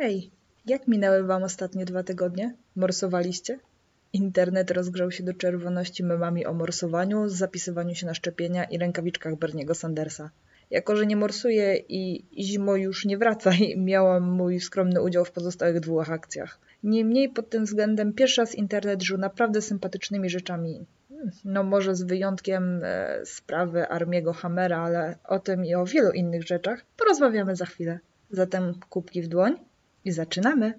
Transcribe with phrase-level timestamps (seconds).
[0.00, 0.30] Hej,
[0.66, 2.54] jak minęły wam ostatnie dwa tygodnie?
[2.76, 3.58] Morsowaliście?
[4.12, 9.74] Internet rozgrzał się do czerwoności memami o morsowaniu, zapisywaniu się na szczepienia i rękawiczkach Berniego
[9.74, 10.30] Sandersa.
[10.70, 15.80] Jako, że nie morsuję i zimo już nie wracaj, miałam mój skromny udział w pozostałych
[15.80, 16.58] dwóch akcjach.
[16.82, 20.86] Niemniej pod tym względem pierwszy raz internet żył naprawdę sympatycznymi rzeczami.
[21.44, 26.42] No może z wyjątkiem e, sprawy Armiego Hammera, ale o tym i o wielu innych
[26.42, 27.98] rzeczach porozmawiamy za chwilę.
[28.30, 29.67] Zatem kubki w dłoń
[30.08, 30.78] i zaczynamy!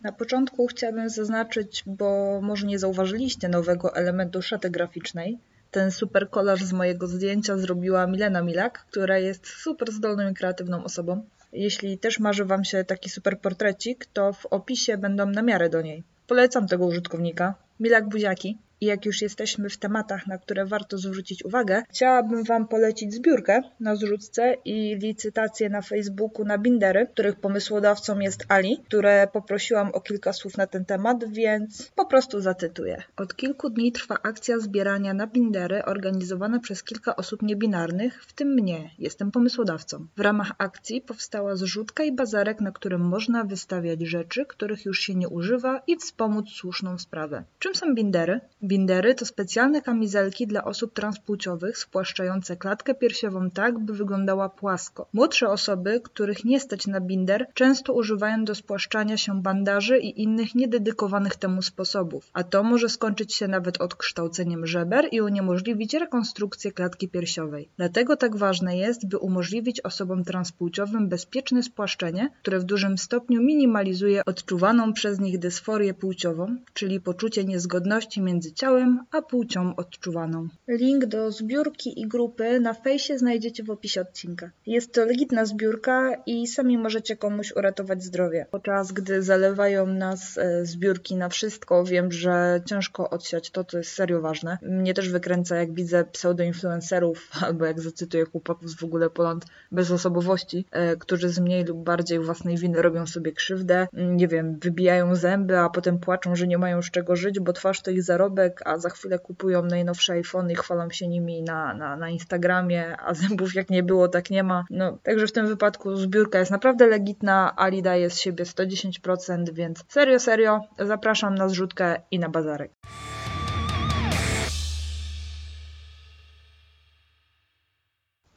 [0.00, 5.38] Na początku chciałabym zaznaczyć, bo może nie zauważyliście nowego elementu szaty graficznej.
[5.70, 10.84] Ten super kolaż z mojego zdjęcia zrobiła Milena Milak, która jest super zdolną i kreatywną
[10.84, 11.24] osobą.
[11.52, 16.04] Jeśli też marzy Wam się taki super portrecik, to w opisie będą namiary do niej.
[16.26, 17.54] Polecam tego użytkownika.
[17.80, 18.58] Milak Buziaki.
[18.82, 23.60] I jak już jesteśmy w tematach, na które warto zwrócić uwagę, chciałabym Wam polecić zbiórkę
[23.80, 30.00] na zrzutce i licytację na Facebooku na bindery, których pomysłodawcą jest Ali, które poprosiłam o
[30.00, 33.02] kilka słów na ten temat, więc po prostu zacytuję.
[33.16, 38.48] Od kilku dni trwa akcja zbierania na bindery organizowana przez kilka osób niebinarnych, w tym
[38.48, 40.06] mnie, jestem pomysłodawcą.
[40.16, 45.14] W ramach akcji powstała zrzutka i bazarek, na którym można wystawiać rzeczy, których już się
[45.14, 47.44] nie używa i wspomóc słuszną sprawę.
[47.58, 48.40] Czym są bindery?
[48.72, 55.08] Bindery to specjalne kamizelki dla osób transpłciowych spłaszczające klatkę piersiową tak, by wyglądała płasko.
[55.12, 60.54] Młodsze osoby, których nie stać na binder, często używają do spłaszczania się bandaży i innych
[60.54, 67.08] niededykowanych temu sposobów, a to może skończyć się nawet odkształceniem żeber i uniemożliwić rekonstrukcję klatki
[67.08, 67.68] piersiowej.
[67.76, 74.24] Dlatego tak ważne jest, by umożliwić osobom transpłciowym bezpieczne spłaszczenie, które w dużym stopniu minimalizuje
[74.24, 80.48] odczuwaną przez nich dysforię płciową, czyli poczucie niezgodności między ciałem, a płcią odczuwaną.
[80.68, 84.50] Link do zbiórki i grupy na fejsie znajdziecie w opisie odcinka.
[84.66, 88.46] Jest to legitna zbiórka i sami możecie komuś uratować zdrowie.
[88.50, 93.92] Podczas gdy zalewają nas e, zbiórki na wszystko, wiem, że ciężko odsiać to, co jest
[93.92, 94.58] serio ważne.
[94.62, 99.90] Mnie też wykręca, jak widzę pseudoinfluencerów, albo jak zacytuję chłopaków z w ogóle Poland bez
[99.90, 105.14] osobowości, e, którzy z mniej lub bardziej własnej winy robią sobie krzywdę, nie wiem, wybijają
[105.14, 108.51] zęby, a potem płaczą, że nie mają z czego żyć, bo twarz to ich zarobek,
[108.64, 113.14] a za chwilę kupują najnowsze iPhony i chwalą się nimi na, na, na Instagramie, a
[113.14, 114.64] zębów jak nie było, tak nie ma.
[114.70, 119.84] No, także w tym wypadku zbiórka jest naprawdę legitna, Ali daje z siebie 110%, więc
[119.88, 122.70] serio, serio, zapraszam na zrzutkę i na bazarek.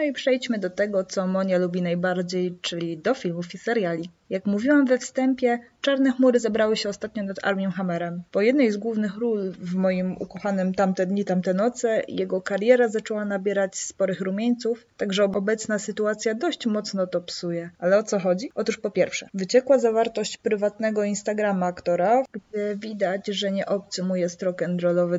[0.00, 4.10] No i przejdźmy do tego, co Monia lubi najbardziej, czyli do filmów i seriali.
[4.30, 8.22] Jak mówiłam we wstępie, Czarne chmury zebrały się ostatnio nad Armią Hammerem.
[8.30, 13.24] Po jednej z głównych ról w moim ukochanym Tamte dni, tamte noce jego kariera zaczęła
[13.24, 17.70] nabierać sporych rumieńców, także obecna sytuacja dość mocno to psuje.
[17.78, 18.50] Ale o co chodzi?
[18.54, 24.40] Otóż po pierwsze, wyciekła zawartość prywatnego Instagrama aktora, gdzie widać, że nie obcy mu jest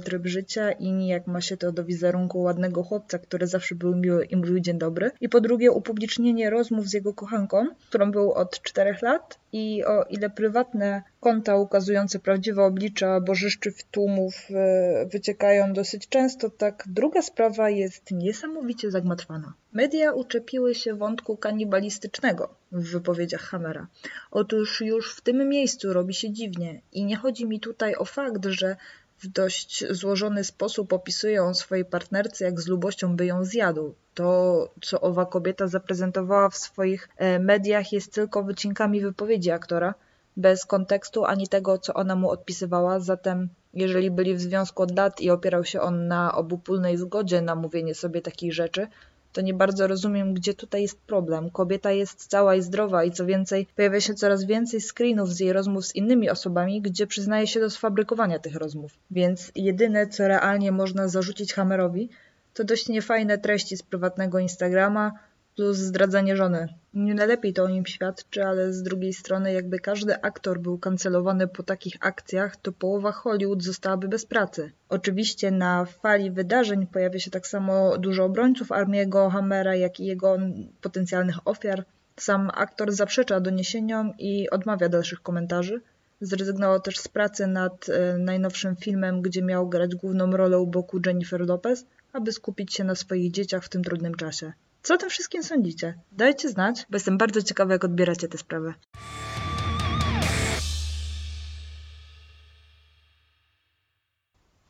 [0.04, 4.26] tryb życia i nijak ma się to do wizerunku ładnego chłopca, który zawsze był miły
[4.26, 5.12] i mówił dzień dobry.
[5.22, 10.04] I po drugie upublicznienie rozmów z jego kochanką, którą był od czterech lat i o
[10.04, 17.70] ile prywatne konta ukazujące prawdziwe oblicza bożyszczych tłumów e, wyciekają dosyć często, tak druga sprawa
[17.70, 19.54] jest niesamowicie zagmatwana.
[19.74, 23.88] Media uczepiły się wątku kanibalistycznego w wypowiedziach Hammera.
[24.32, 28.46] Otóż już w tym miejscu robi się dziwnie i nie chodzi mi tutaj o fakt,
[28.46, 28.76] że
[29.22, 33.94] w dość złożony sposób opisuje on swojej partnerce, jak z lubością by ją zjadł.
[34.14, 39.94] To, co owa kobieta zaprezentowała w swoich e, mediach, jest tylko wycinkami wypowiedzi aktora,
[40.38, 43.00] bez kontekstu ani tego, co ona mu odpisywała.
[43.00, 47.56] Zatem, jeżeli byli w związku od lat i opierał się on na obopólnej zgodzie na
[47.56, 48.88] mówienie sobie takich rzeczy,
[49.34, 51.50] to nie bardzo rozumiem, gdzie tutaj jest problem.
[51.50, 55.54] Kobieta jest cała i zdrowa i co więcej, pojawia się coraz więcej screenów z jej
[55.54, 58.92] rozmów z innymi osobami, gdzie przyznaje się do sfabrykowania tych rozmów.
[59.12, 62.10] Więc jedyne, co realnie można zarzucić Hammerowi,
[62.54, 65.12] to dość niefajne treści z prywatnego Instagrama,
[65.56, 66.68] plus zdradzanie żony.
[66.94, 71.48] Nie najlepiej to o nim świadczy, ale z drugiej strony, jakby każdy aktor był kancelowany
[71.48, 74.72] po takich akcjach, to połowa Hollywood zostałaby bez pracy.
[74.90, 80.38] Oczywiście na fali wydarzeń pojawia się tak samo dużo obrońców Armiego Hammera, jak i jego
[80.82, 81.86] potencjalnych ofiar.
[82.18, 85.82] Sam aktor zaprzecza doniesieniom i odmawia dalszych komentarzy.
[86.22, 91.00] Zrezygnował też z pracy nad e, najnowszym filmem, gdzie miał grać główną rolę u boku
[91.06, 94.54] Jennifer Lopez, aby skupić się na swoich dzieciach w tym trudnym czasie.
[94.82, 96.00] Co o tym wszystkim sądzicie?
[96.12, 98.74] Dajcie znać, bo jestem bardzo ciekawa, jak odbieracie tę sprawę.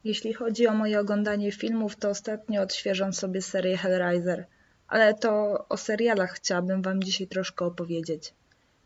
[0.04, 4.46] Jeśli chodzi o moje oglądanie filmów, to ostatnio odświeżam sobie serię Hellraiser.
[4.88, 8.34] ale to o serialach chciałabym Wam dzisiaj troszkę opowiedzieć.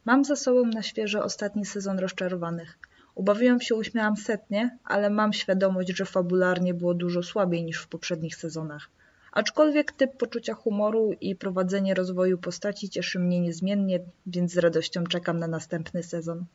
[0.06, 2.80] Mam za sobą na świeżo ostatni sezon Rozczarowanych.
[3.16, 8.36] Ubawiłam się, uśmiałam setnie, ale mam świadomość, że fabularnie było dużo słabiej niż w poprzednich
[8.36, 8.90] sezonach.
[9.36, 15.40] Aczkolwiek typ poczucia humoru i prowadzenie rozwoju postaci cieszy mnie niezmiennie, więc z radością czekam
[15.40, 16.46] na następny sezon.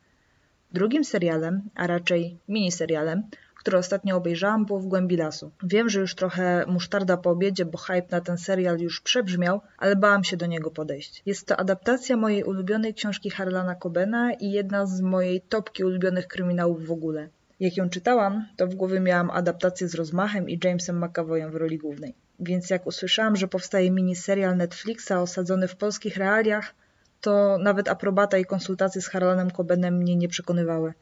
[0.73, 3.23] Drugim serialem, a raczej miniserialem,
[3.55, 5.51] który ostatnio obejrzałam, było w głębi lasu.
[5.63, 9.95] Wiem, że już trochę musztarda po obiedzie, bo hype na ten serial już przebrzmiał, ale
[9.95, 11.21] bałam się do niego podejść.
[11.25, 16.87] Jest to adaptacja mojej ulubionej książki Harlana Cobena i jedna z mojej topki ulubionych kryminałów
[16.87, 17.29] w ogóle.
[17.59, 21.77] Jak ją czytałam, to w głowie miałam adaptację z rozmachem i Jamesem McAvoyem w roli
[21.77, 22.13] głównej.
[22.41, 26.73] Więc jak usłyszałam, że powstaje miniserial Netflixa osadzony w polskich realiach,
[27.21, 30.93] to nawet aprobata i konsultacje z Harlanem Cobenem mnie nie przekonywały.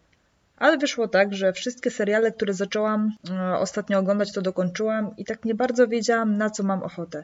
[0.58, 5.46] Ale wyszło tak, że wszystkie seriale, które zaczęłam e, ostatnio oglądać, to dokończyłam i tak
[5.46, 7.24] nie bardzo wiedziałam, na co mam ochotę.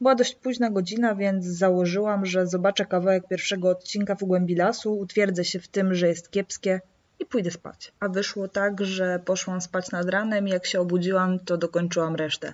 [0.00, 5.44] Była dość późna godzina, więc założyłam, że zobaczę kawałek pierwszego odcinka w głębi lasu, utwierdzę
[5.44, 6.80] się w tym, że jest kiepskie
[7.18, 7.92] i pójdę spać.
[8.00, 12.52] A wyszło tak, że poszłam spać nad ranem i jak się obudziłam, to dokończyłam resztę.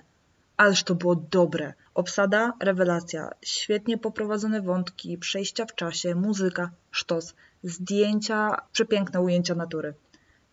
[0.57, 1.73] Ależ to było dobre.
[1.93, 7.33] Obsada, rewelacja, świetnie poprowadzone wątki, przejścia w czasie, muzyka, sztos,
[7.63, 9.93] zdjęcia, przepiękne ujęcia natury.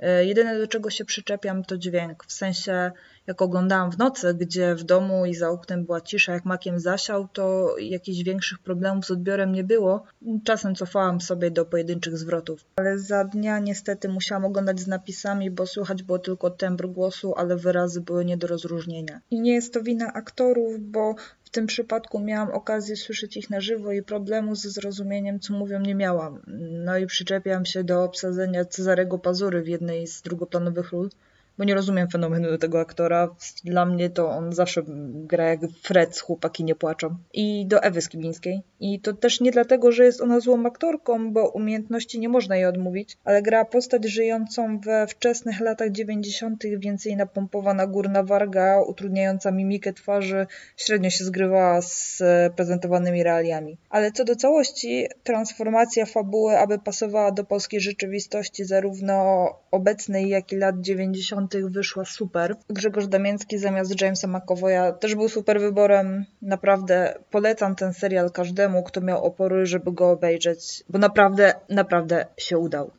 [0.01, 2.93] E, jedyne do czego się przyczepiam to dźwięk, w sensie
[3.29, 7.29] jak oglądałam w nocy, gdzie w domu i za oknem była cisza, jak makiem zasiał,
[7.33, 10.05] to jakichś większych problemów z odbiorem nie było.
[10.45, 12.65] Czasem cofałam sobie do pojedynczych zwrotów.
[12.77, 17.57] Ale za dnia niestety musiałam oglądać z napisami, bo słychać było tylko tembr głosu, ale
[17.57, 19.21] wyrazy były nie do rozróżnienia.
[19.31, 21.15] I nie jest to wina aktorów, bo
[21.49, 25.81] w tym przypadku miałam okazję słyszeć ich na żywo i problemu ze zrozumieniem, co mówią,
[25.81, 26.43] nie miałam.
[26.85, 31.11] No i przyczepiam się do obsadzenia Cezarego Pazury w jednej z drugoplanowych ról
[31.59, 33.29] bo nie rozumiem fenomenu tego aktora.
[33.65, 34.83] Dla mnie to on zawsze
[35.13, 37.17] gra jak Fred Chłopaki nie płaczą.
[37.33, 38.63] I do Ewy Skibińskiej.
[38.81, 42.67] I to też nie dlatego, że jest ona złą aktorką, bo umiejętności nie można jej
[42.67, 49.93] odmówić, ale gra postać żyjącą we wczesnych latach 90., więcej napompowana górna warga, utrudniająca mimikę
[49.93, 50.47] twarzy,
[50.77, 52.23] średnio się zgrywała z
[52.57, 53.79] prezentowanymi realiami.
[53.91, 60.57] Ale co do całości, transformacja fabuły, aby pasowała do polskiej rzeczywistości, zarówno obecnej, jak i
[60.57, 60.81] lat
[61.49, 62.57] 90., wyszła super.
[62.69, 66.25] Grzegorz Damięcki zamiast Jamesa McAvoya też był super wyborem.
[66.43, 72.59] Naprawdę polecam ten serial każdemu, kto miał opory, żeby go obejrzeć, bo naprawdę, naprawdę się
[72.59, 72.91] udał.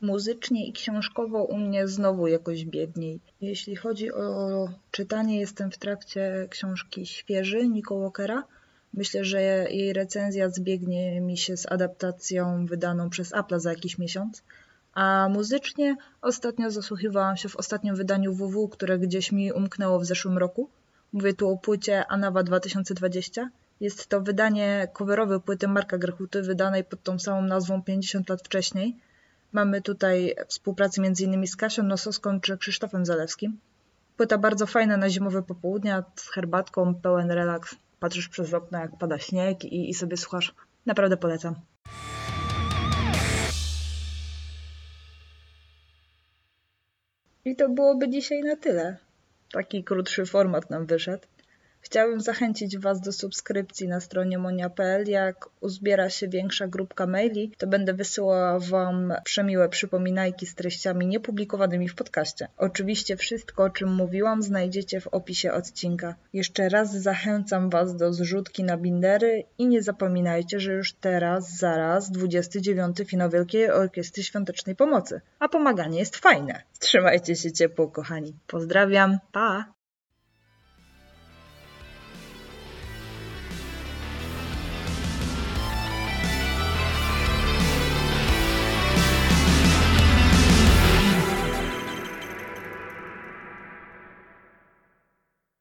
[0.00, 3.20] Muzycznie i książkowo u mnie znowu jakoś biedniej.
[3.40, 8.42] Jeśli chodzi o czytanie, jestem w trakcie książki Świeży Nico Walkera
[8.96, 9.40] Myślę, że
[9.70, 14.42] jej recenzja zbiegnie mi się z adaptacją wydaną przez Apple za jakiś miesiąc.
[14.92, 20.38] A muzycznie ostatnio zasłuchiwałam się w ostatnim wydaniu WW, które gdzieś mi umknęło w zeszłym
[20.38, 20.70] roku.
[21.12, 23.50] Mówię tu o płycie Anawa 2020.
[23.80, 28.96] Jest to wydanie coverowe płyty Marka Grechuty, wydanej pod tą samą nazwą 50 lat wcześniej.
[29.52, 31.46] Mamy tutaj współpracę m.in.
[31.46, 33.58] z Kasią Nosowską czy Krzysztofem Zalewskim.
[34.16, 39.18] Płyta bardzo fajna na zimowe popołudnia, z herbatką, pełen relaks patrzysz przez okno, jak pada
[39.18, 40.54] śnieg i, i sobie słuchasz.
[40.86, 41.54] Naprawdę polecam.
[47.44, 48.96] I to byłoby dzisiaj na tyle.
[49.52, 51.26] Taki krótszy format nam wyszedł.
[51.86, 55.08] Chciałabym zachęcić Was do subskrypcji na stronie monia.pl.
[55.08, 61.88] Jak uzbiera się większa grupka maili, to będę wysyłała Wam przemiłe przypominajki z treściami niepublikowanymi
[61.88, 62.48] w podcaście.
[62.56, 66.14] Oczywiście wszystko, o czym mówiłam, znajdziecie w opisie odcinka.
[66.32, 72.10] Jeszcze raz zachęcam Was do zrzutki na bindery i nie zapominajcie, że już teraz, zaraz,
[72.10, 75.20] 29 finał Wielkiej Orkiestry Świątecznej Pomocy.
[75.38, 76.62] A pomaganie jest fajne.
[76.78, 78.34] Trzymajcie się ciepło, kochani.
[78.46, 79.18] Pozdrawiam.
[79.32, 79.75] Pa!